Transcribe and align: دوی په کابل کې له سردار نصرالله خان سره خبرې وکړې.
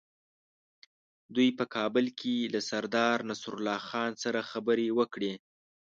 دوی 1.35 1.49
په 1.57 1.65
کابل 1.75 2.05
کې 2.19 2.35
له 2.53 2.59
سردار 2.69 3.17
نصرالله 3.29 3.79
خان 3.87 4.11
سره 4.23 4.39
خبرې 4.51 4.87
وکړې. 4.99 5.33